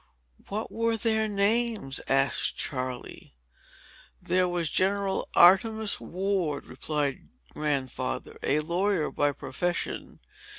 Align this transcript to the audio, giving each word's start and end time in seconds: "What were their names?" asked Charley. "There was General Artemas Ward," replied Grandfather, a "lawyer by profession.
"What 0.47 0.71
were 0.71 0.97
their 0.97 1.27
names?" 1.27 2.01
asked 2.07 2.57
Charley. 2.57 3.35
"There 4.19 4.47
was 4.49 4.71
General 4.71 5.29
Artemas 5.35 5.99
Ward," 5.99 6.65
replied 6.65 7.29
Grandfather, 7.53 8.39
a 8.41 8.61
"lawyer 8.61 9.11
by 9.11 9.31
profession. 9.31 10.17